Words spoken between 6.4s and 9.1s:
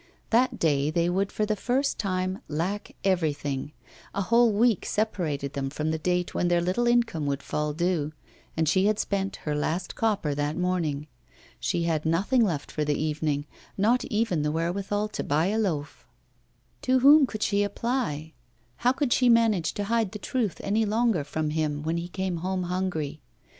their little income would fall due, and she had